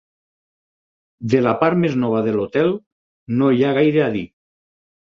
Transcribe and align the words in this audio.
De 1.35 1.43
la 1.49 1.53
part 1.65 1.81
més 1.83 1.99
nova 2.05 2.25
de 2.29 2.35
l'Hotel 2.39 2.75
no 3.39 3.53
hi 3.53 3.63
ha 3.71 3.79
gaire 3.81 4.07
a 4.11 4.15
dir. 4.21 4.27